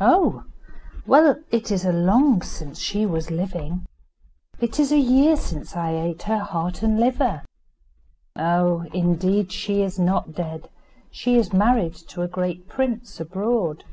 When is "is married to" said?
11.36-12.22